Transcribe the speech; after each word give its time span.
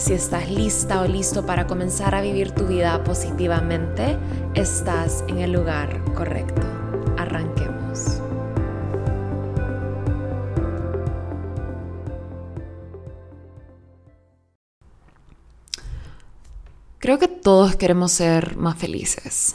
Si 0.00 0.14
estás 0.14 0.48
lista 0.50 1.02
o 1.02 1.06
listo 1.06 1.44
para 1.44 1.66
comenzar 1.66 2.14
a 2.14 2.22
vivir 2.22 2.52
tu 2.52 2.66
vida 2.66 3.04
positivamente, 3.04 4.16
estás 4.54 5.22
en 5.28 5.40
el 5.40 5.52
lugar 5.52 6.02
correcto. 6.14 6.62
Arranquemos. 7.18 8.22
Creo 16.98 17.18
que 17.18 17.28
todos 17.28 17.76
queremos 17.76 18.10
ser 18.10 18.56
más 18.56 18.78
felices. 18.78 19.54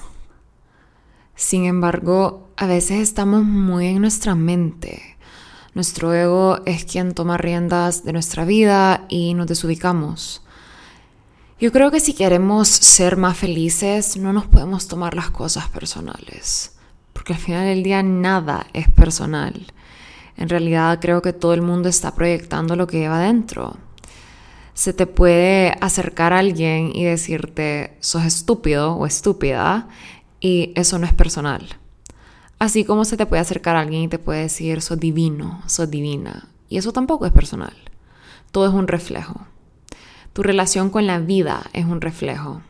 Sin 1.33 1.65
embargo, 1.65 2.49
a 2.55 2.67
veces 2.67 2.99
estamos 2.99 3.43
muy 3.43 3.87
en 3.87 3.99
nuestra 3.99 4.35
mente 4.35 5.14
nuestro 5.75 6.13
ego 6.13 6.61
es 6.65 6.85
quien 6.85 7.13
toma 7.13 7.37
riendas 7.37 8.05
de 8.05 8.13
nuestra 8.13 8.45
vida 8.45 9.05
y 9.09 9.33
nos 9.33 9.45
desubicamos. 9.45 10.41
Yo 11.59 11.71
creo 11.71 11.91
que 11.91 11.99
si 11.99 12.13
queremos 12.13 12.69
ser 12.69 13.17
más 13.17 13.37
felices, 13.37 14.15
no 14.15 14.31
nos 14.31 14.45
podemos 14.45 14.87
tomar 14.87 15.15
las 15.15 15.29
cosas 15.31 15.67
personales, 15.67 16.77
porque 17.11 17.33
al 17.33 17.39
final 17.39 17.65
del 17.65 17.83
día 17.83 18.01
nada 18.03 18.67
es 18.73 18.89
personal. 18.89 19.65
En 20.37 20.47
realidad 20.47 20.99
creo 21.01 21.21
que 21.21 21.33
todo 21.33 21.53
el 21.53 21.61
mundo 21.61 21.89
está 21.89 22.15
proyectando 22.15 22.77
lo 22.77 22.87
que 22.87 22.99
lleva 22.99 23.19
dentro. 23.19 23.75
Se 24.73 24.93
te 24.93 25.07
puede 25.07 25.75
acercar 25.81 26.31
a 26.31 26.39
alguien 26.39 26.91
y 26.95 27.03
decirte, 27.03 27.97
sos 27.99 28.23
estúpido 28.23 28.95
o 28.95 29.05
estúpida, 29.05 29.89
y 30.39 30.71
eso 30.75 30.99
no 30.99 31.05
es 31.05 31.13
personal. 31.13 31.67
Así 32.59 32.85
como 32.85 33.05
se 33.05 33.17
te 33.17 33.25
puede 33.25 33.41
acercar 33.41 33.75
a 33.75 33.81
alguien 33.81 34.03
y 34.03 34.07
te 34.07 34.19
puede 34.19 34.41
decir, 34.41 34.81
sos 34.81 34.99
divino, 34.99 35.61
sos 35.65 35.89
divina. 35.89 36.47
Y 36.69 36.77
eso 36.77 36.93
tampoco 36.93 37.25
es 37.25 37.31
personal. 37.31 37.75
Todo 38.51 38.67
es 38.67 38.73
un 38.73 38.87
reflejo. 38.87 39.47
Tu 40.33 40.43
relación 40.43 40.89
con 40.89 41.05
la 41.07 41.19
vida 41.19 41.63
es 41.73 41.85
un 41.85 42.01
reflejo. 42.01 42.61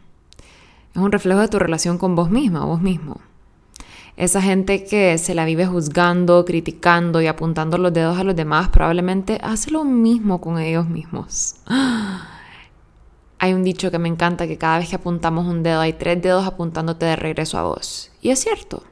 Es 0.93 1.01
un 1.01 1.11
reflejo 1.11 1.41
de 1.41 1.47
tu 1.47 1.59
relación 1.59 1.97
con 1.97 2.15
vos 2.15 2.29
misma, 2.29 2.65
vos 2.65 2.81
mismo. 2.81 3.21
Esa 4.17 4.41
gente 4.41 4.85
que 4.85 5.17
se 5.17 5.35
la 5.35 5.43
vive 5.43 5.65
juzgando, 5.65 6.45
criticando 6.45 7.21
y 7.21 7.27
apuntando 7.27 7.77
los 7.77 7.91
dedos 7.91 8.17
a 8.17 8.23
los 8.23 8.35
demás 8.35 8.69
probablemente 8.69 9.39
hace 9.43 9.71
lo 9.71 9.83
mismo 9.83 10.39
con 10.39 10.57
ellos 10.57 10.87
mismos. 10.87 11.55
Hay 13.39 13.53
un 13.53 13.63
dicho 13.63 13.91
que 13.91 13.99
me 13.99 14.07
encanta 14.07 14.47
que 14.47 14.57
cada 14.57 14.79
vez 14.79 14.89
que 14.89 14.95
apuntamos 14.95 15.45
un 15.45 15.61
dedo 15.61 15.81
hay 15.81 15.93
tres 15.93 16.21
dedos 16.21 16.47
apuntándote 16.47 17.05
de 17.05 17.17
regreso 17.17 17.57
a 17.57 17.63
vos. 17.63 18.09
Y 18.21 18.29
es 18.29 18.39
cierto. 18.39 18.83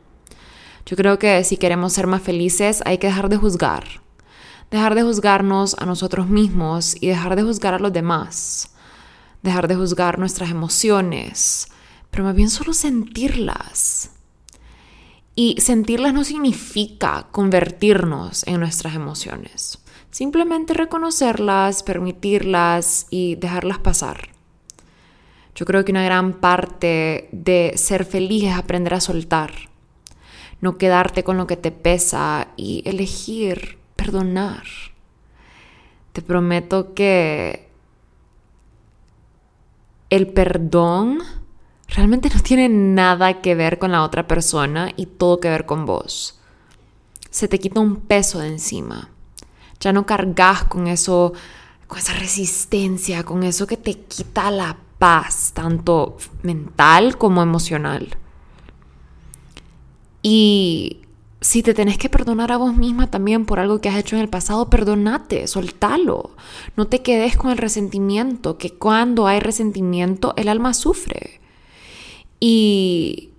Yo 0.85 0.97
creo 0.97 1.17
que 1.17 1.43
si 1.43 1.57
queremos 1.57 1.93
ser 1.93 2.07
más 2.07 2.21
felices 2.21 2.81
hay 2.85 2.97
que 2.97 3.07
dejar 3.07 3.29
de 3.29 3.37
juzgar. 3.37 3.85
Dejar 4.69 4.95
de 4.95 5.03
juzgarnos 5.03 5.75
a 5.79 5.85
nosotros 5.85 6.27
mismos 6.27 6.95
y 6.99 7.07
dejar 7.07 7.35
de 7.35 7.43
juzgar 7.43 7.73
a 7.73 7.79
los 7.79 7.93
demás. 7.93 8.73
Dejar 9.41 9.67
de 9.67 9.75
juzgar 9.75 10.19
nuestras 10.19 10.49
emociones, 10.49 11.67
pero 12.11 12.23
más 12.23 12.35
bien 12.35 12.49
solo 12.49 12.73
sentirlas. 12.73 14.11
Y 15.35 15.59
sentirlas 15.61 16.13
no 16.13 16.23
significa 16.23 17.27
convertirnos 17.31 18.45
en 18.45 18.59
nuestras 18.59 18.95
emociones. 18.95 19.79
Simplemente 20.11 20.73
reconocerlas, 20.73 21.81
permitirlas 21.81 23.07
y 23.09 23.35
dejarlas 23.35 23.79
pasar. 23.79 24.29
Yo 25.55 25.65
creo 25.65 25.85
que 25.85 25.91
una 25.91 26.03
gran 26.03 26.33
parte 26.33 27.29
de 27.31 27.73
ser 27.77 28.05
feliz 28.05 28.43
es 28.43 28.55
aprender 28.55 28.93
a 28.93 29.01
soltar 29.01 29.72
no 30.63 30.77
quedarte 30.77 31.25
con 31.25 31.35
lo 31.35 31.45
que 31.45 31.57
te 31.57 31.71
pesa 31.71 32.47
y 32.55 32.83
elegir 32.85 33.79
perdonar. 33.97 34.63
Te 36.13 36.21
prometo 36.21 36.93
que 36.93 37.69
el 40.09 40.27
perdón 40.27 41.19
realmente 41.89 42.29
no 42.33 42.39
tiene 42.39 42.69
nada 42.69 43.41
que 43.41 43.55
ver 43.55 43.77
con 43.77 43.91
la 43.91 44.03
otra 44.03 44.25
persona 44.25 44.93
y 44.95 45.07
todo 45.07 45.41
que 45.41 45.49
ver 45.49 45.65
con 45.65 45.85
vos. 45.85 46.39
Se 47.29 47.49
te 47.49 47.59
quita 47.59 47.81
un 47.81 47.97
peso 47.97 48.39
de 48.39 48.47
encima. 48.47 49.09
Ya 49.81 49.91
no 49.91 50.05
cargas 50.05 50.63
con 50.63 50.87
eso, 50.87 51.33
con 51.87 51.97
esa 51.97 52.13
resistencia, 52.13 53.25
con 53.25 53.43
eso 53.43 53.67
que 53.67 53.75
te 53.75 53.95
quita 53.95 54.49
la 54.49 54.77
paz, 54.97 55.51
tanto 55.53 56.15
mental 56.41 57.17
como 57.17 57.43
emocional. 57.43 58.17
Y 60.23 61.01
si 61.41 61.61
te 61.61 61.73
tenés 61.73 61.97
que 61.97 62.09
perdonar 62.09 62.53
a 62.53 62.57
vos 62.57 62.75
misma 62.75 63.11
también 63.11 63.45
por 63.45 63.59
algo 63.59 63.81
que 63.81 63.89
has 63.89 63.97
hecho 63.97 64.15
en 64.15 64.21
el 64.21 64.29
pasado, 64.29 64.69
perdonate, 64.69 65.45
soltalo. 65.45 66.31
No 66.77 66.87
te 66.87 67.01
quedes 67.01 67.35
con 67.35 67.51
el 67.51 67.57
resentimiento, 67.57 68.57
que 68.57 68.71
cuando 68.71 69.27
hay 69.27 69.41
resentimiento 69.41 70.33
el 70.37 70.47
alma 70.47 70.73
sufre. 70.73 71.41
Y 72.39 73.31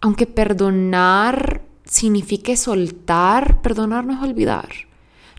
aunque 0.00 0.26
perdonar 0.26 1.62
signifique 1.84 2.56
soltar, 2.56 3.60
perdonar 3.60 4.06
no 4.06 4.14
es 4.14 4.22
olvidar. 4.22 4.68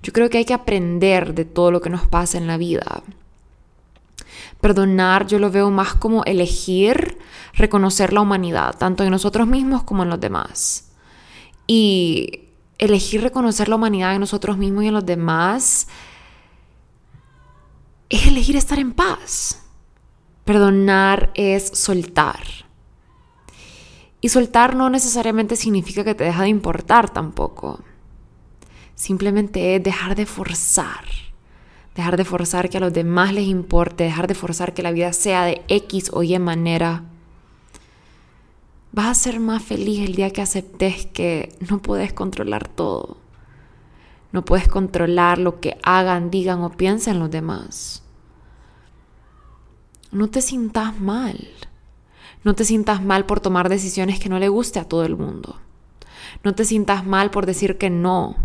Yo 0.03 0.13
creo 0.13 0.29
que 0.29 0.37
hay 0.37 0.45
que 0.45 0.53
aprender 0.53 1.33
de 1.33 1.45
todo 1.45 1.71
lo 1.71 1.81
que 1.81 1.89
nos 1.89 2.05
pasa 2.05 2.37
en 2.37 2.45
la 2.45 2.57
vida. 2.57 3.03
Perdonar 4.61 5.27
yo 5.27 5.39
lo 5.39 5.51
veo 5.51 5.69
más 5.69 5.93
como 5.93 6.23
elegir 6.23 7.19
reconocer 7.53 8.13
la 8.13 8.21
humanidad, 8.21 8.75
tanto 8.77 9.03
en 9.03 9.11
nosotros 9.11 9.47
mismos 9.47 9.83
como 9.83 10.03
en 10.03 10.09
los 10.09 10.19
demás. 10.19 10.91
Y 11.67 12.49
elegir 12.77 13.21
reconocer 13.21 13.69
la 13.69 13.75
humanidad 13.75 14.13
en 14.13 14.21
nosotros 14.21 14.57
mismos 14.57 14.83
y 14.83 14.87
en 14.87 14.93
los 14.93 15.05
demás 15.05 15.87
es 18.09 18.27
elegir 18.27 18.55
estar 18.55 18.79
en 18.79 18.93
paz. 18.93 19.63
Perdonar 20.45 21.31
es 21.35 21.67
soltar. 21.67 22.39
Y 24.21 24.29
soltar 24.29 24.75
no 24.75 24.89
necesariamente 24.89 25.55
significa 25.55 26.03
que 26.03 26.15
te 26.15 26.23
deja 26.23 26.43
de 26.43 26.49
importar 26.49 27.09
tampoco. 27.09 27.83
Simplemente 28.95 29.75
es 29.75 29.83
dejar 29.83 30.15
de 30.15 30.25
forzar 30.25 31.26
dejar 31.97 32.15
de 32.15 32.25
forzar 32.25 32.69
que 32.69 32.77
a 32.77 32.79
los 32.79 32.93
demás 32.93 33.33
les 33.33 33.47
importe, 33.47 34.03
dejar 34.03 34.27
de 34.27 34.35
forzar 34.35 34.75
que 34.75 34.83
la 34.83 34.91
vida 34.91 35.11
sea 35.13 35.45
de 35.45 35.63
X 35.67 36.11
o 36.13 36.21
Y 36.21 36.37
manera. 36.37 37.03
Vas 38.91 39.07
a 39.07 39.15
ser 39.15 39.39
más 39.39 39.63
feliz 39.63 40.07
el 40.07 40.13
día 40.13 40.29
que 40.29 40.43
aceptes 40.43 41.07
que 41.07 41.57
no 41.67 41.79
puedes 41.79 42.13
controlar 42.13 42.67
todo. 42.67 43.17
No 44.31 44.45
puedes 44.45 44.67
controlar 44.67 45.39
lo 45.39 45.59
que 45.59 45.79
hagan, 45.81 46.29
digan 46.29 46.61
o 46.61 46.69
piensen 46.69 47.17
los 47.17 47.31
demás. 47.31 48.03
No 50.11 50.29
te 50.29 50.41
sientas 50.41 50.99
mal. 50.99 51.47
No 52.43 52.53
te 52.53 52.63
sientas 52.63 53.01
mal 53.03 53.25
por 53.25 53.39
tomar 53.39 53.69
decisiones 53.69 54.19
que 54.19 54.29
no 54.29 54.37
le 54.37 54.49
guste 54.49 54.77
a 54.77 54.87
todo 54.87 55.03
el 55.03 55.17
mundo. 55.17 55.59
No 56.43 56.53
te 56.53 56.63
sientas 56.63 57.07
mal 57.07 57.31
por 57.31 57.47
decir 57.47 57.79
que 57.79 57.89
no. 57.89 58.35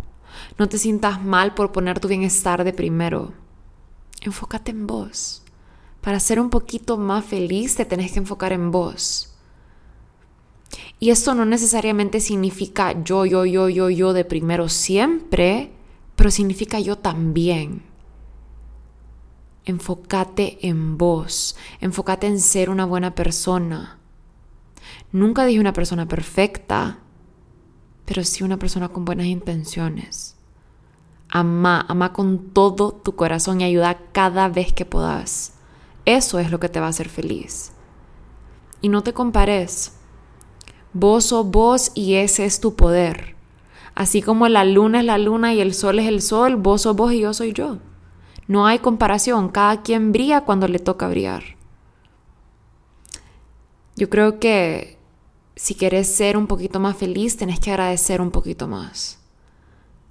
No 0.59 0.71
te 0.71 0.79
sientas 0.79 1.23
mal 1.23 1.53
por 1.53 1.71
poner 1.71 2.01
tu 2.01 2.09
bienestar 2.09 2.65
de 2.65 2.73
primero 2.73 3.42
enfócate 4.23 4.71
en 4.71 4.87
vos. 4.87 5.43
Para 6.01 6.21
ser 6.21 6.41
un 6.41 6.51
poquito 6.51 6.97
más 6.97 7.25
feliz 7.25 7.77
te 7.77 7.85
tenés 7.85 8.13
que 8.13 8.19
enfocar 8.19 8.53
en 8.53 8.71
vos. 8.71 9.35
Y 10.99 11.11
esto 11.11 11.35
no 11.35 11.45
necesariamente 11.45 12.21
significa 12.21 13.03
yo, 13.03 13.27
yo, 13.27 13.45
yo, 13.45 13.69
yo, 13.69 13.91
yo 13.91 14.13
de 14.13 14.25
primero 14.25 14.69
siempre, 14.69 15.73
pero 16.17 16.31
significa 16.31 16.81
yo 16.81 16.97
también. 16.97 17.83
Enfócate 19.65 20.67
en 20.67 20.99
vos, 20.99 21.57
enfócate 21.81 22.27
en 22.27 22.41
ser 22.41 22.71
una 22.71 22.85
buena 22.85 23.15
persona. 23.15 23.99
Nunca 25.13 25.45
dije 25.45 25.61
una 25.61 25.73
persona 25.73 26.09
perfecta, 26.09 26.99
pero 28.05 28.25
sí 28.25 28.43
una 28.43 28.59
persona 28.59 28.89
con 28.89 29.05
buenas 29.05 29.27
intenciones. 29.27 30.37
Ama, 31.35 31.87
ama 31.89 32.13
con 32.13 32.51
todo 32.51 32.93
tu 32.93 33.17
corazón 33.17 33.63
y 33.63 33.65
ayuda 33.65 33.99
cada 34.13 34.51
vez 34.51 34.75
que 34.75 34.85
puedas. 34.85 35.55
Eso 36.05 36.39
es 36.39 36.51
lo 36.51 36.61
que 36.61 36.69
te 36.69 36.79
va 36.79 36.87
a 36.87 36.91
hacer 36.91 37.09
feliz. 37.09 37.73
Y 38.83 38.91
no 38.91 39.03
te 39.03 39.15
compares. 39.15 39.97
Vos 40.93 41.25
sos 41.25 41.51
vos 41.51 41.91
y 41.95 42.17
ese 42.17 42.45
es 42.45 42.61
tu 42.61 42.77
poder. 42.77 43.35
Así 43.95 44.21
como 44.21 44.47
la 44.49 44.67
luna 44.67 45.01
es 45.01 45.07
la 45.07 45.17
luna 45.17 45.55
y 45.55 45.63
el 45.63 45.73
sol 45.73 46.01
es 46.01 46.07
el 46.07 46.21
sol, 46.21 46.57
vos 46.57 46.83
sos 46.83 46.95
vos 46.95 47.15
y 47.15 47.21
yo 47.21 47.33
soy 47.33 47.55
yo. 47.55 47.79
No 48.47 48.67
hay 48.67 48.81
comparación, 48.81 49.49
cada 49.49 49.81
quien 49.81 50.13
brilla 50.13 50.43
cuando 50.43 50.69
le 50.69 50.81
toca 50.81 51.09
brillar. 51.09 51.43
Yo 53.97 54.11
creo 54.11 54.39
que 54.39 54.99
si 55.57 55.75
quieres 55.75 56.15
ser 56.15 56.37
un 56.37 56.47
poquito 56.47 56.79
más 56.79 56.95
feliz, 56.95 57.39
tenés 57.39 57.59
que 57.59 57.71
agradecer 57.71 58.21
un 58.21 58.31
poquito 58.31 58.69
más. 58.69 59.22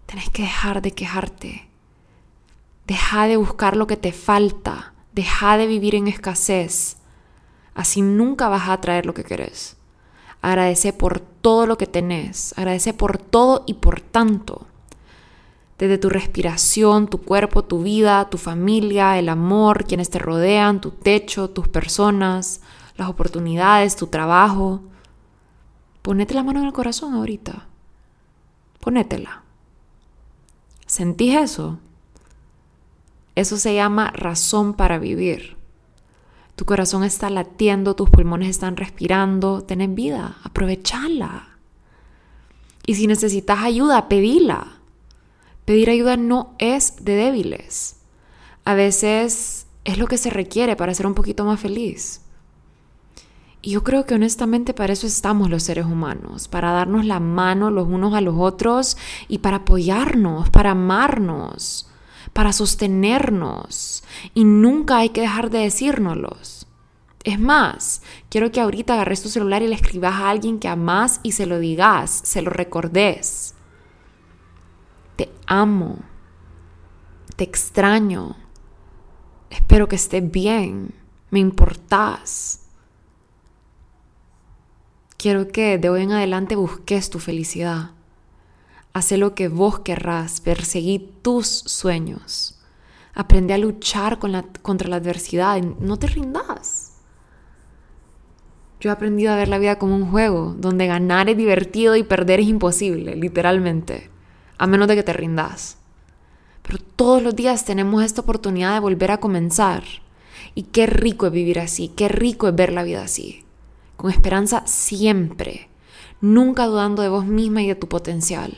Tenés 0.06 0.30
que 0.30 0.44
dejar 0.44 0.82
de 0.82 0.92
quejarte. 0.92 1.68
Deja 2.88 3.28
de 3.28 3.38
buscar 3.38 3.78
lo 3.78 3.88
que 3.88 3.98
te 3.98 4.12
falta. 4.12 4.94
Deja 5.14 5.58
de 5.58 5.68
vivir 5.68 5.96
en 5.96 6.08
escasez. 6.08 6.98
Así 7.74 8.02
nunca 8.02 8.50
vas 8.50 8.68
a 8.68 8.74
atraer 8.74 9.06
lo 9.06 9.14
que 9.14 9.24
querés. 9.24 9.78
Agradece 10.42 10.92
por 10.92 11.20
todo 11.20 11.66
lo 11.68 11.78
que 11.78 11.88
tenés. 11.88 12.54
Agradece 12.58 12.94
por 12.94 13.18
todo 13.18 13.64
y 13.66 13.76
por 13.76 14.02
tanto. 14.02 14.68
Desde 15.78 15.98
tu 15.98 16.10
respiración, 16.10 17.08
tu 17.08 17.20
cuerpo, 17.20 17.64
tu 17.64 17.82
vida, 17.82 18.30
tu 18.30 18.38
familia, 18.38 19.18
el 19.18 19.30
amor, 19.30 19.86
quienes 19.86 20.10
te 20.10 20.20
rodean, 20.20 20.82
tu 20.82 20.92
techo, 20.92 21.50
tus 21.50 21.68
personas, 21.68 22.62
las 22.98 23.10
oportunidades, 23.10 23.96
tu 23.96 24.08
trabajo. 24.08 24.82
Ponete 26.02 26.34
la 26.34 26.44
mano 26.44 26.60
en 26.60 26.68
el 26.68 26.74
corazón 26.74 27.14
ahorita. 27.14 27.68
Ponétela. 28.80 29.44
¿Sentís 30.92 31.36
eso? 31.36 31.80
Eso 33.36 33.56
se 33.56 33.74
llama 33.74 34.12
razón 34.12 34.74
para 34.74 35.00
vivir. 35.00 35.56
Tu 36.58 36.66
corazón 36.66 37.06
está 37.06 37.30
latiendo, 37.30 37.96
tus 37.96 38.10
pulmones 38.10 38.50
están 38.50 38.76
respirando, 38.76 39.64
tenés 39.64 39.96
vida, 39.96 40.36
aprovechala. 40.44 41.48
Y 42.86 42.96
si 42.96 43.08
necesitas 43.08 43.60
ayuda, 43.60 44.10
pedila. 44.10 44.80
Pedir 45.64 45.90
ayuda 45.92 46.18
no 46.18 46.56
es 46.58 47.06
de 47.06 47.16
débiles. 47.16 47.96
A 48.66 48.74
veces 48.74 49.68
es 49.86 49.98
lo 49.98 50.08
que 50.08 50.18
se 50.18 50.30
requiere 50.30 50.76
para 50.76 50.94
ser 50.94 51.08
un 51.08 51.14
poquito 51.14 51.46
más 51.46 51.62
feliz. 51.62 52.20
Y 53.62 53.72
yo 53.72 53.84
creo 53.84 54.06
que 54.06 54.16
honestamente 54.16 54.74
para 54.74 54.94
eso 54.94 55.06
estamos 55.06 55.50
los 55.50 55.64
seres 55.64 55.86
humanos, 55.86 56.48
para 56.48 56.72
darnos 56.72 57.06
la 57.06 57.20
mano 57.20 57.70
los 57.70 57.88
unos 57.88 58.16
a 58.16 58.22
los 58.22 58.36
otros 58.38 58.98
y 59.28 59.38
para 59.38 59.58
apoyarnos, 59.58 60.50
para 60.50 60.72
amarnos, 60.72 61.88
para 62.34 62.54
sostenernos. 62.54 64.04
Y 64.34 64.46
nunca 64.46 64.98
hay 64.98 65.10
que 65.10 65.22
dejar 65.22 65.52
de 65.52 65.60
decírnoslos. 65.60 66.66
Es 67.24 67.40
más, 67.40 68.02
quiero 68.30 68.52
que 68.52 68.62
ahorita 68.62 68.96
agarres 68.96 69.22
tu 69.22 69.30
celular 69.30 69.62
y 69.62 69.68
le 69.68 69.76
escribas 69.76 70.16
a 70.16 70.32
alguien 70.32 70.58
que 70.58 70.68
amas 70.68 71.20
y 71.22 71.34
se 71.34 71.46
lo 71.46 71.60
digas, 71.60 72.22
se 72.24 72.42
lo 72.42 72.50
recordes. 72.50 73.54
Te 75.18 75.32
amo. 75.46 76.00
Te 77.36 77.44
extraño. 77.44 78.38
Espero 79.52 79.88
que 79.88 79.98
estés 79.98 80.32
bien. 80.32 80.96
Me 81.30 81.40
importas 81.40 82.61
Quiero 85.22 85.50
que 85.50 85.78
de 85.78 85.88
hoy 85.88 86.02
en 86.02 86.14
adelante 86.14 86.56
busques 86.56 87.12
tu 87.12 87.20
felicidad. 87.20 87.92
Haz 88.92 89.12
lo 89.12 89.36
que 89.36 89.50
vos 89.50 89.82
querrás, 89.82 90.42
perseguí 90.42 91.14
tus 91.22 91.46
sueños. 91.46 92.60
Aprende 93.14 93.54
a 93.54 93.60
luchar 93.60 94.18
contra 94.18 94.90
la 94.90 94.96
adversidad, 94.96 95.62
no 95.62 95.98
te 95.98 96.08
rindas. 96.08 96.94
Yo 98.80 98.90
he 98.90 98.94
aprendido 98.94 99.32
a 99.32 99.36
ver 99.36 99.48
la 99.48 99.60
vida 99.60 99.78
como 99.78 99.96
un 99.96 100.10
juego, 100.10 100.56
donde 100.58 100.88
ganar 100.88 101.30
es 101.30 101.38
divertido 101.38 101.96
y 101.96 102.02
perder 102.02 102.40
es 102.40 102.48
imposible, 102.48 103.16
literalmente, 103.16 104.10
a 104.58 104.66
menos 104.66 104.88
de 104.88 104.96
que 104.96 105.04
te 105.04 105.14
rindas. 105.14 105.78
Pero 106.64 106.80
todos 106.96 107.22
los 107.22 107.36
días 107.36 107.64
tenemos 107.64 108.04
esta 108.04 108.22
oportunidad 108.22 108.74
de 108.74 108.80
volver 108.80 109.12
a 109.12 109.20
comenzar. 109.20 109.84
Y 110.56 110.64
qué 110.64 110.88
rico 110.88 111.28
es 111.28 111.32
vivir 111.32 111.60
así, 111.60 111.90
qué 111.90 112.08
rico 112.08 112.48
es 112.48 112.56
ver 112.56 112.74
la 112.74 112.82
vida 112.82 113.04
así 113.04 113.46
con 114.02 114.10
esperanza 114.10 114.64
siempre, 114.66 115.70
nunca 116.22 116.66
dudando 116.66 117.04
de 117.04 117.10
vos 117.10 117.28
misma 117.28 117.62
y 117.62 117.68
de 117.68 117.76
tu 117.76 117.88
potencial. 117.88 118.58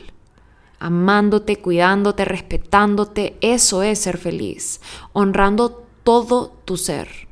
Amándote, 0.78 1.56
cuidándote, 1.56 2.24
respetándote, 2.24 3.36
eso 3.42 3.82
es 3.82 3.98
ser 3.98 4.16
feliz, 4.16 4.80
honrando 5.12 5.86
todo 6.02 6.56
tu 6.64 6.78
ser, 6.78 7.28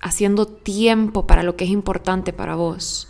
haciendo 0.00 0.46
tiempo 0.46 1.26
para 1.26 1.42
lo 1.42 1.54
que 1.54 1.64
es 1.64 1.70
importante 1.70 2.32
para 2.32 2.54
vos. 2.54 3.08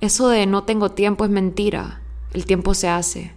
Eso 0.00 0.28
de 0.28 0.44
no 0.46 0.64
tengo 0.64 0.90
tiempo 0.90 1.24
es 1.24 1.30
mentira, 1.30 2.02
el 2.32 2.44
tiempo 2.44 2.74
se 2.74 2.88
hace. 2.88 3.34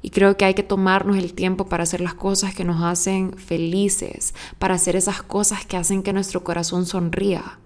Y 0.00 0.10
creo 0.10 0.36
que 0.36 0.44
hay 0.44 0.54
que 0.54 0.62
tomarnos 0.62 1.16
el 1.16 1.34
tiempo 1.34 1.66
para 1.66 1.82
hacer 1.82 2.00
las 2.00 2.14
cosas 2.14 2.54
que 2.54 2.62
nos 2.62 2.84
hacen 2.84 3.32
felices, 3.32 4.32
para 4.60 4.76
hacer 4.76 4.94
esas 4.94 5.22
cosas 5.22 5.66
que 5.66 5.76
hacen 5.76 6.04
que 6.04 6.12
nuestro 6.12 6.44
corazón 6.44 6.86
sonría. 6.86 7.58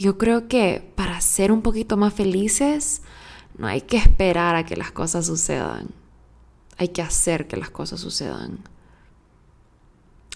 Yo 0.00 0.16
creo 0.16 0.48
que 0.48 0.90
para 0.94 1.20
ser 1.20 1.52
un 1.52 1.60
poquito 1.60 1.98
más 1.98 2.14
felices 2.14 3.02
no 3.58 3.66
hay 3.66 3.82
que 3.82 3.98
esperar 3.98 4.56
a 4.56 4.64
que 4.64 4.74
las 4.74 4.92
cosas 4.92 5.26
sucedan. 5.26 5.88
Hay 6.78 6.88
que 6.88 7.02
hacer 7.02 7.46
que 7.46 7.58
las 7.58 7.68
cosas 7.68 8.00
sucedan. 8.00 8.60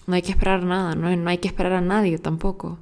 No 0.05 0.13
hay 0.13 0.21
que 0.21 0.29
esperar 0.29 0.61
nada, 0.61 0.93
no, 0.93 1.27
hay 1.27 1.39
que 1.39 1.47
esperar 1.47 1.73
a 1.73 1.81
nadie 1.81 2.19
tampoco. 2.19 2.77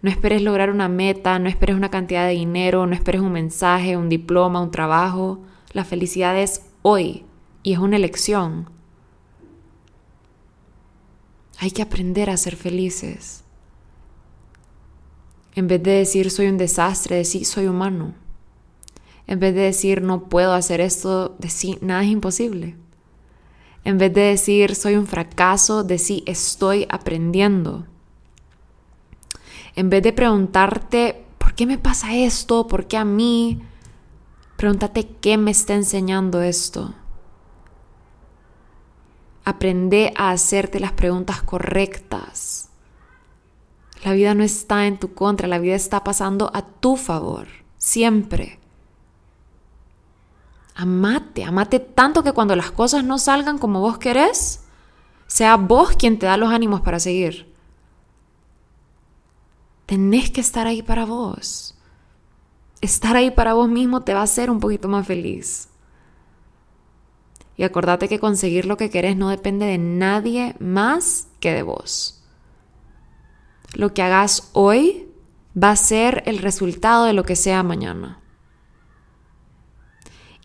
No 0.00 0.08
esperes 0.08 0.40
lograr 0.40 0.70
una 0.70 0.88
meta, 0.88 1.38
no 1.38 1.50
esperes 1.50 1.76
una 1.76 1.90
cantidad 1.90 2.26
de 2.26 2.32
dinero, 2.32 2.86
no 2.86 2.94
esperes 2.94 3.20
un 3.20 3.32
mensaje, 3.32 3.98
un 3.98 4.08
diploma, 4.08 4.62
un 4.62 4.70
trabajo. 4.70 5.42
La 5.72 5.84
felicidad 5.84 6.40
es 6.40 6.62
hoy 6.80 7.26
y 7.62 7.74
es 7.74 7.78
una 7.78 7.96
elección. 7.96 8.70
Hay 11.58 11.72
que 11.72 11.82
aprender 11.82 12.30
a 12.30 12.38
ser 12.38 12.56
felices. 12.56 13.44
En 15.56 15.68
vez 15.68 15.82
de 15.82 15.90
decir 15.92 16.30
soy 16.30 16.48
un 16.48 16.58
desastre, 16.58 17.16
decir 17.16 17.46
soy 17.46 17.66
humano. 17.66 18.14
En 19.26 19.40
vez 19.40 19.54
de 19.54 19.62
decir 19.62 20.02
no 20.02 20.28
puedo 20.28 20.52
hacer 20.52 20.82
esto, 20.82 21.34
decir 21.38 21.78
nada 21.82 22.04
es 22.04 22.10
imposible. 22.10 22.76
En 23.82 23.96
vez 23.96 24.12
de 24.12 24.20
decir 24.20 24.74
soy 24.74 24.96
un 24.96 25.06
fracaso, 25.06 25.82
decir 25.82 26.22
estoy 26.26 26.86
aprendiendo. 26.90 27.86
En 29.74 29.88
vez 29.88 30.02
de 30.02 30.12
preguntarte 30.12 31.24
¿por 31.38 31.54
qué 31.54 31.64
me 31.64 31.78
pasa 31.78 32.14
esto? 32.14 32.66
¿Por 32.66 32.86
qué 32.86 32.98
a 32.98 33.06
mí? 33.06 33.62
Pregúntate 34.58 35.08
qué 35.08 35.38
me 35.38 35.52
está 35.52 35.72
enseñando 35.72 36.42
esto. 36.42 36.94
Aprende 39.42 40.12
a 40.16 40.32
hacerte 40.32 40.80
las 40.80 40.92
preguntas 40.92 41.42
correctas. 41.42 42.68
La 44.04 44.12
vida 44.12 44.34
no 44.34 44.42
está 44.42 44.86
en 44.86 44.98
tu 44.98 45.14
contra, 45.14 45.48
la 45.48 45.58
vida 45.58 45.74
está 45.74 46.04
pasando 46.04 46.50
a 46.54 46.62
tu 46.62 46.96
favor, 46.96 47.46
siempre. 47.78 48.58
Amate, 50.74 51.44
amate 51.44 51.80
tanto 51.80 52.22
que 52.22 52.32
cuando 52.32 52.54
las 52.54 52.70
cosas 52.70 53.04
no 53.04 53.18
salgan 53.18 53.58
como 53.58 53.80
vos 53.80 53.98
querés, 53.98 54.64
sea 55.26 55.56
vos 55.56 55.96
quien 55.96 56.18
te 56.18 56.26
da 56.26 56.36
los 56.36 56.52
ánimos 56.52 56.82
para 56.82 57.00
seguir. 57.00 57.52
Tenés 59.86 60.30
que 60.30 60.40
estar 60.40 60.66
ahí 60.66 60.82
para 60.82 61.06
vos. 61.06 61.74
Estar 62.82 63.16
ahí 63.16 63.30
para 63.30 63.54
vos 63.54 63.68
mismo 63.68 64.02
te 64.02 64.12
va 64.12 64.20
a 64.20 64.24
hacer 64.24 64.50
un 64.50 64.60
poquito 64.60 64.88
más 64.88 65.06
feliz. 65.06 65.68
Y 67.56 67.62
acordate 67.62 68.08
que 68.08 68.20
conseguir 68.20 68.66
lo 68.66 68.76
que 68.76 68.90
querés 68.90 69.16
no 69.16 69.30
depende 69.30 69.64
de 69.64 69.78
nadie 69.78 70.54
más 70.58 71.28
que 71.40 71.54
de 71.54 71.62
vos 71.62 72.15
lo 73.74 73.94
que 73.94 74.02
hagas 74.02 74.50
hoy 74.52 75.08
va 75.60 75.70
a 75.70 75.76
ser 75.76 76.22
el 76.26 76.38
resultado 76.38 77.04
de 77.04 77.12
lo 77.12 77.24
que 77.24 77.36
sea 77.36 77.62
mañana. 77.62 78.20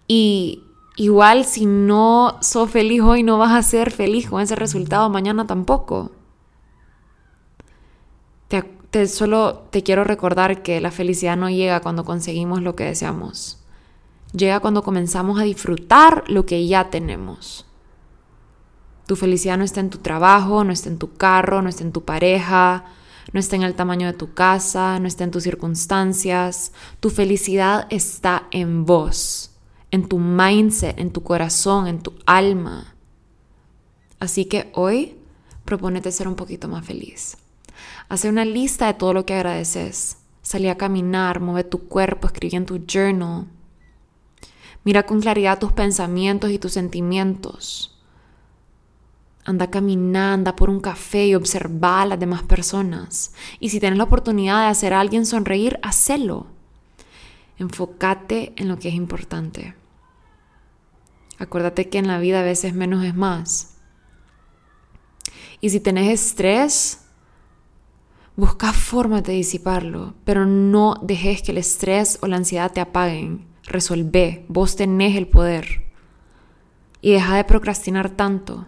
Y 0.08 0.64
igual 0.98 1.46
si 1.46 1.66
no 1.66 2.38
sos 2.42 2.70
feliz 2.70 3.02
hoy, 3.02 3.24
no 3.24 3.38
vas 3.38 3.52
a 3.52 3.62
ser 3.64 3.92
feliz 3.92 4.30
con 4.30 4.42
ese 4.42 4.56
resultado 4.56 5.10
mañana 5.10 5.48
tampoco. 5.48 6.12
Te, 8.92 9.08
solo 9.08 9.68
te 9.70 9.84
quiero 9.84 10.04
recordar 10.04 10.64
que 10.64 10.82
la 10.82 10.92
felicidad 10.92 11.38
no 11.38 11.50
llega 11.50 11.80
cuando 11.80 12.04
conseguimos 12.04 12.62
lo 12.62 12.76
que 12.76 12.84
deseamos. 12.84 13.64
Llega 14.34 14.60
cuando 14.60 14.84
comenzamos 14.84 15.40
a 15.40 15.44
disfrutar 15.44 16.26
lo 16.28 16.46
que 16.46 16.68
ya 16.68 16.90
tenemos. 16.90 17.66
Tu 19.08 19.16
felicidad 19.16 19.58
no 19.58 19.64
está 19.64 19.80
en 19.80 19.92
tu 19.92 20.00
trabajo, 20.00 20.66
no 20.66 20.74
está 20.74 20.90
en 20.90 20.98
tu 20.98 21.14
carro, 21.14 21.62
no 21.62 21.70
está 21.70 21.86
en 21.86 21.94
tu 21.94 22.04
pareja, 22.04 22.84
no 23.34 23.40
está 23.40 23.56
en 23.56 23.64
el 23.64 23.76
tamaño 23.76 24.08
de 24.08 24.14
tu 24.14 24.34
casa, 24.34 25.00
no 25.00 25.08
está 25.08 25.24
en 25.24 25.32
tus 25.32 25.44
circunstancias. 25.44 26.74
Tu 27.00 27.10
felicidad 27.10 27.88
está 27.90 28.48
en 28.52 28.86
vos, 28.86 29.52
en 29.92 30.08
tu 30.08 30.20
mindset, 30.20 31.00
en 31.00 31.12
tu 31.12 31.24
corazón, 31.24 31.88
en 31.88 32.02
tu 32.02 32.14
alma. 32.26 32.96
Así 34.20 34.46
que 34.46 34.72
hoy 34.74 35.16
propónete 35.66 36.12
ser 36.12 36.28
un 36.28 36.36
poquito 36.36 36.68
más 36.68 36.86
feliz. 36.86 37.38
Hace 38.10 38.30
una 38.30 38.46
lista 38.46 38.88
de 38.88 38.94
todo 38.94 39.14
lo 39.14 39.26
que 39.26 39.36
agradeces. 39.36 40.18
Salí 40.42 40.68
a 40.68 40.78
caminar, 40.78 41.40
mueve 41.40 41.64
tu 41.64 41.88
cuerpo, 41.88 42.28
escribí 42.28 42.56
en 42.56 42.66
tu 42.66 42.84
journal. 42.86 43.48
Mira 44.84 45.04
con 45.06 45.22
claridad 45.22 45.60
tus 45.60 45.72
pensamientos 45.72 46.50
y 46.52 46.60
tus 46.60 46.74
sentimientos. 46.74 48.01
Anda 49.44 49.72
caminando, 49.72 50.34
anda 50.34 50.56
por 50.56 50.70
un 50.70 50.80
café 50.80 51.28
y 51.28 51.36
observa 51.36 52.02
a 52.02 52.06
las 52.06 52.20
demás 52.20 52.44
personas. 52.44 53.34
Y 53.60 53.70
si 53.70 53.80
tienes 53.80 53.98
la 53.98 54.04
oportunidad 54.04 54.62
de 54.62 54.68
hacer 54.68 54.94
a 54.94 55.00
alguien 55.00 55.26
sonreír, 55.26 55.80
hacelo. 55.82 56.48
Enfócate 57.58 58.54
en 58.56 58.68
lo 58.68 58.78
que 58.78 58.90
es 58.90 58.96
importante. 58.96 59.76
Acuérdate 61.40 61.90
que 61.90 61.98
en 61.98 62.08
la 62.08 62.20
vida 62.20 62.42
a 62.42 62.44
veces 62.44 62.74
menos 62.76 63.04
es 63.04 63.16
más. 63.16 63.78
Y 65.60 65.70
si 65.70 65.80
tenés 65.80 66.10
estrés, 66.10 67.02
busca 68.36 68.74
formas 68.74 69.24
de 69.24 69.34
disiparlo, 69.34 70.16
pero 70.24 70.46
no 70.46 70.96
dejes 71.02 71.42
que 71.42 71.52
el 71.52 71.60
estrés 71.60 72.20
o 72.22 72.28
la 72.28 72.38
ansiedad 72.38 72.72
te 72.72 72.82
apaguen. 72.82 73.48
Resolvé, 73.64 74.46
vos 74.48 74.76
tenés 74.76 75.16
el 75.16 75.28
poder. 75.28 75.86
Y 77.02 77.12
deja 77.12 77.36
de 77.36 77.44
procrastinar 77.44 78.10
tanto. 78.10 78.68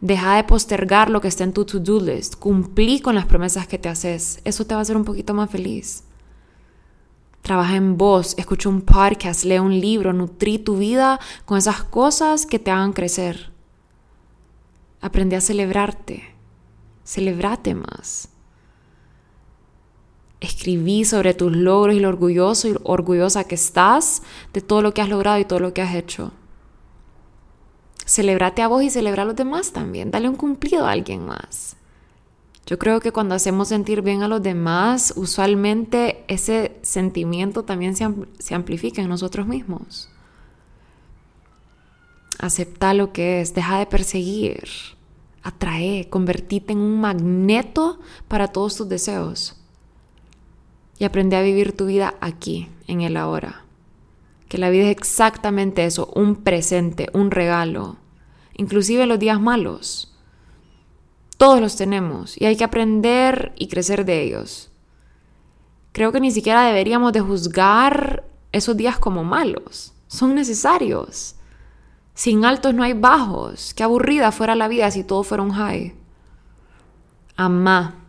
Deja 0.00 0.36
de 0.36 0.44
postergar 0.44 1.10
lo 1.10 1.20
que 1.20 1.28
está 1.28 1.44
en 1.44 1.52
tu 1.52 1.64
to-do 1.64 2.00
list. 2.00 2.36
Cumplí 2.36 3.00
con 3.00 3.14
las 3.14 3.26
promesas 3.26 3.66
que 3.66 3.78
te 3.78 3.88
haces. 3.88 4.40
Eso 4.44 4.64
te 4.64 4.74
va 4.74 4.80
a 4.80 4.82
hacer 4.82 4.96
un 4.96 5.04
poquito 5.04 5.34
más 5.34 5.50
feliz. 5.50 6.04
Trabaja 7.42 7.76
en 7.76 7.96
vos, 7.96 8.34
escucha 8.38 8.68
un 8.68 8.82
podcast, 8.82 9.44
lee 9.44 9.58
un 9.58 9.78
libro, 9.78 10.12
nutrí 10.12 10.58
tu 10.58 10.76
vida 10.76 11.20
con 11.44 11.58
esas 11.58 11.82
cosas 11.82 12.46
que 12.46 12.58
te 12.58 12.70
hagan 12.70 12.92
crecer. 12.92 13.50
Aprende 15.00 15.36
a 15.36 15.40
celebrarte. 15.40 16.34
Celebrate 17.04 17.74
más. 17.74 18.28
Escribí 20.40 21.04
sobre 21.04 21.34
tus 21.34 21.54
logros 21.54 21.96
y 21.96 22.00
lo 22.00 22.08
orgulloso 22.08 22.68
y 22.68 22.74
orgullosa 22.84 23.44
que 23.44 23.54
estás 23.54 24.22
de 24.54 24.62
todo 24.62 24.80
lo 24.80 24.94
que 24.94 25.02
has 25.02 25.08
logrado 25.08 25.38
y 25.38 25.44
todo 25.44 25.60
lo 25.60 25.74
que 25.74 25.82
has 25.82 25.94
hecho. 25.94 26.32
Celebrate 28.04 28.62
a 28.62 28.68
vos 28.68 28.82
y 28.82 28.90
celebra 28.90 29.22
a 29.22 29.26
los 29.26 29.36
demás 29.36 29.72
también. 29.72 30.10
Dale 30.10 30.28
un 30.28 30.36
cumplido 30.36 30.86
a 30.86 30.92
alguien 30.92 31.24
más. 31.24 31.76
Yo 32.70 32.78
creo 32.78 33.00
que 33.00 33.10
cuando 33.10 33.34
hacemos 33.34 33.66
sentir 33.66 34.00
bien 34.00 34.22
a 34.22 34.28
los 34.28 34.42
demás, 34.42 35.12
usualmente 35.16 36.24
ese 36.28 36.78
sentimiento 36.82 37.64
también 37.64 37.96
se, 37.96 38.54
amplifica 38.54 39.02
en 39.02 39.08
nosotros 39.08 39.46
mismos. 39.46 40.08
Acepta 42.38 42.94
lo 42.94 43.12
que 43.12 43.40
es, 43.40 43.54
deja 43.54 43.80
de 43.80 43.86
perseguir, 43.86 44.68
atrae, 45.42 46.08
convertite 46.08 46.72
en 46.72 46.78
un 46.78 47.00
magneto 47.00 47.98
para 48.28 48.48
todos 48.48 48.76
tus 48.76 48.88
deseos. 48.88 49.56
Y 50.96 51.04
aprende 51.04 51.36
a 51.36 51.42
vivir 51.42 51.76
tu 51.76 51.86
vida 51.86 52.14
aquí, 52.20 52.68
en 52.86 53.00
el 53.00 53.16
ahora. 53.16 53.64
Que 54.50 54.58
la 54.58 54.68
vida 54.68 54.84
es 54.84 54.90
exactamente 54.90 55.86
eso, 55.86 56.12
un 56.14 56.36
presente, 56.36 57.08
un 57.14 57.30
regalo, 57.30 57.96
inclusive 58.54 59.06
los 59.06 59.18
días 59.18 59.40
malos 59.40 60.10
todos 61.40 61.58
los 61.58 61.74
tenemos 61.74 62.38
y 62.38 62.44
hay 62.44 62.54
que 62.54 62.64
aprender 62.64 63.54
y 63.56 63.68
crecer 63.68 64.04
de 64.04 64.22
ellos. 64.22 64.70
Creo 65.92 66.12
que 66.12 66.20
ni 66.20 66.32
siquiera 66.32 66.66
deberíamos 66.66 67.14
de 67.14 67.22
juzgar 67.22 68.24
esos 68.52 68.76
días 68.76 68.98
como 68.98 69.24
malos. 69.24 69.94
Son 70.06 70.34
necesarios. 70.34 71.36
Sin 72.12 72.44
altos 72.44 72.74
no 72.74 72.82
hay 72.82 72.92
bajos. 72.92 73.72
Qué 73.72 73.82
aburrida 73.82 74.32
fuera 74.32 74.54
la 74.54 74.68
vida 74.68 74.90
si 74.90 75.02
todo 75.02 75.22
fuera 75.22 75.42
un 75.42 75.52
high. 75.52 75.94
Amá. 77.36 78.04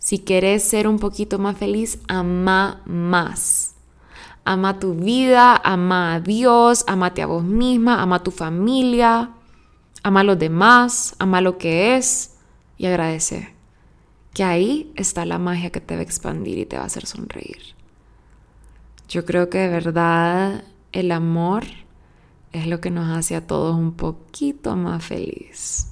Si 0.00 0.18
querés 0.18 0.64
ser 0.64 0.88
un 0.88 0.98
poquito 0.98 1.38
más 1.38 1.56
feliz, 1.56 2.00
ama 2.08 2.82
más. 2.86 3.71
Ama 4.44 4.78
tu 4.78 4.94
vida, 4.94 5.56
ama 5.56 6.14
a 6.14 6.20
Dios, 6.20 6.84
amate 6.88 7.22
a 7.22 7.26
vos 7.26 7.44
misma, 7.44 8.02
ama 8.02 8.16
a 8.16 8.22
tu 8.22 8.30
familia, 8.30 9.30
ama 10.02 10.20
a 10.20 10.24
los 10.24 10.38
demás, 10.38 11.14
ama 11.18 11.40
lo 11.40 11.58
que 11.58 11.96
es 11.96 12.36
y 12.76 12.86
agradece 12.86 13.54
que 14.34 14.44
ahí 14.44 14.92
está 14.96 15.26
la 15.26 15.38
magia 15.38 15.70
que 15.70 15.80
te 15.80 15.94
va 15.94 16.00
a 16.00 16.04
expandir 16.04 16.58
y 16.58 16.66
te 16.66 16.76
va 16.76 16.84
a 16.84 16.86
hacer 16.86 17.06
sonreír. 17.06 17.74
Yo 19.08 19.24
creo 19.24 19.50
que 19.50 19.58
de 19.58 19.68
verdad 19.68 20.64
el 20.92 21.12
amor 21.12 21.64
es 22.52 22.66
lo 22.66 22.80
que 22.80 22.90
nos 22.90 23.16
hace 23.16 23.36
a 23.36 23.46
todos 23.46 23.76
un 23.76 23.92
poquito 23.92 24.74
más 24.76 25.04
feliz. 25.04 25.91